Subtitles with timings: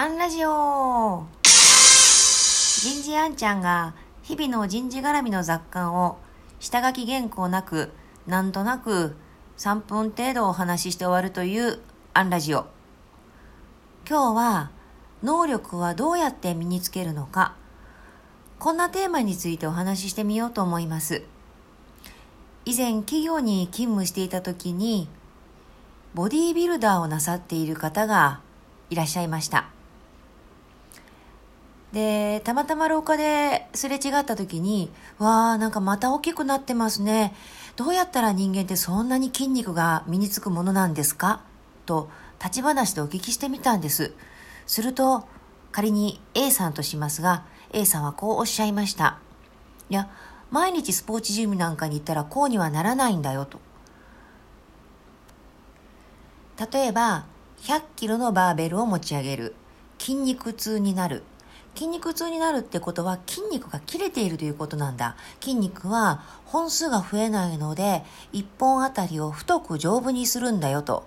[0.00, 1.26] アンラジオ。
[1.42, 6.18] 人事アンちゃんが日々の人事絡みの雑感を
[6.60, 7.90] 下書き原稿なく
[8.24, 9.16] なんとなく
[9.56, 11.80] 3分程度お話しして終わるという
[12.14, 12.66] アンラジオ。
[14.08, 14.70] 今日は
[15.24, 17.56] 能力はどうやって身につけるのか。
[18.60, 21.24] こんなテーマについてお話ししてみようと思います。
[22.64, 25.08] 以前企業に勤務していた時に
[26.14, 28.42] ボディービルダーをなさっている方が
[28.90, 29.70] いらっしゃいました。
[31.92, 37.34] で、たまたま廊下ですれ違った時に、わあ、なんかまた大きくなってますね。
[37.76, 41.40] どうやったら人間ってそんなに筋肉が身につくものなんですか？
[41.86, 44.12] と、立ち話でお聞きしてみたんです。
[44.66, 45.26] すると、
[45.72, 49.18] 仮に A さんとしますが、A さんはこうおっしゃいました。
[49.88, 50.10] いや、
[50.50, 53.58] 毎日スポーツジムなんかに行ったらこうにはならないんだよと。
[56.70, 57.24] 例えば、
[57.62, 59.54] 100キロのバーベルを持ち上げる。
[59.98, 61.22] 筋肉痛になる。
[61.74, 65.16] 筋肉痛になるってことは筋肉が切れているということなんだ。
[65.40, 68.02] 筋肉は本数が増えないので、
[68.32, 71.04] 1本あたりを太く丈夫にするんだよと。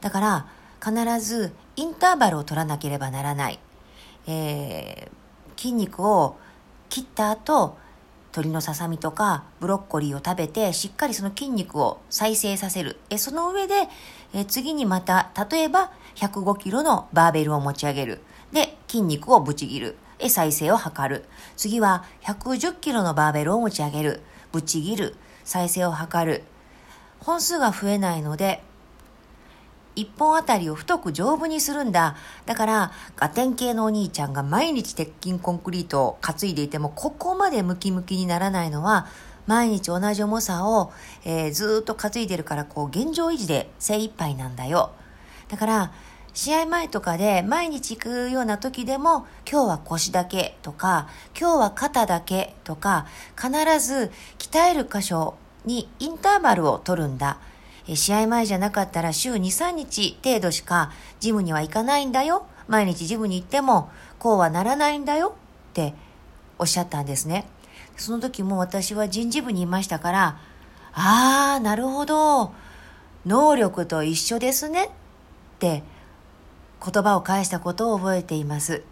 [0.00, 0.46] だから、
[0.84, 3.58] 必ずインターバルを取らなければならない。
[4.26, 6.36] えー、筋肉を
[6.88, 7.76] 切った後、
[8.32, 12.98] 鶏のささみとかブロッコリーを食べてしっかりその筋肉を再生させる。
[13.10, 13.88] えその上で
[14.34, 18.20] え次にまた例えば105キロのバーベルを持ち上げる。
[18.52, 19.96] で筋肉をぶち切る。
[20.18, 21.24] え再生を図る。
[21.56, 24.20] 次は110キロのバーベルを持ち上げる。
[24.52, 25.16] ぶち切る。
[25.44, 26.42] 再生を図る。
[27.20, 28.62] 本数が増えないので、
[29.98, 32.16] 一本あたりを太く丈夫にするんだ。
[32.46, 39.08] だから、ガテン系のお兄ちゃんが毎日鉄筋コンクリートを担いでいても、ここまでムキムキにならないのは、
[39.48, 40.92] 毎日同じ重さを、
[41.24, 44.92] えー、ずっと担いでるから、こう、現状維持で精一杯なんだよ。
[45.48, 45.92] だから、
[46.38, 53.50] 試合前とかで毎日行くような時でも今日は腰だけとか今日は肩だけとか必
[53.84, 55.34] ず鍛える箇所
[55.64, 57.40] にインターバルを取るんだ。
[57.92, 62.46] 試合前じゃなかったら週2、3日程度しかジムには行かないんだよ。
[62.68, 65.34] 毎日ジムに行ってもこうはならないんだよ
[65.70, 65.92] って
[66.56, 67.48] おっしゃったんですね。
[67.96, 70.40] その時も私は人事部にいましたから、
[70.92, 72.52] ああ、なるほど。
[73.26, 74.88] 能力と一緒ですねっ
[75.58, 75.82] て
[76.84, 78.82] 言葉を返したことを覚えています。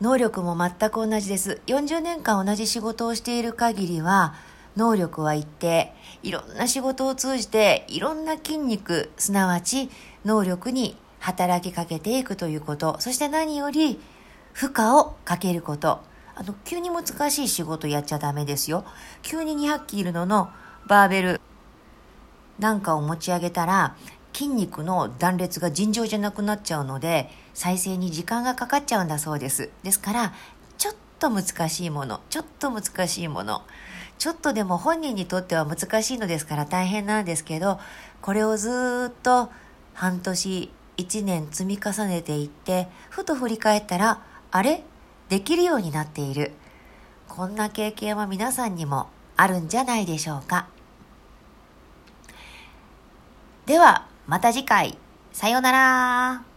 [0.00, 1.60] 能力も全く同じです。
[1.66, 4.34] 40年間同じ仕事をしている限りは、
[4.76, 5.92] 能力は一定。
[6.22, 9.90] いろんな仕事を通じて、いろんな筋肉、すなわち
[10.24, 12.96] 能力に働きかけていくということ。
[13.00, 14.00] そして何より、
[14.52, 16.00] 負荷をかけること。
[16.36, 18.84] あの、急に難しい仕事やっちゃダメですよ。
[19.22, 20.50] 急に200キロの
[20.86, 21.40] バーベル
[22.60, 23.96] なんかを持ち上げたら、
[24.38, 29.70] 筋肉の断裂が尋常じゃなくなっちゃうので再生に時間がかかっちゃうんだそうです。
[29.82, 30.32] ですから
[30.76, 33.62] ちょっと難しいものちょっと難しいもの
[34.16, 37.80] ちょっとでも本人にとっては難しいのですから大変なんですけど
[38.22, 39.50] これをずっと
[39.94, 44.22] 半年1年積み重ねていってふと振り返ったら
[44.52, 44.84] あれ？
[45.28, 46.52] できるようになっている。
[47.28, 50.68] こんな経験は皆さんにもあるんじゃないでしょうか。
[53.66, 54.98] ではまた次回。
[55.32, 56.47] さようなら。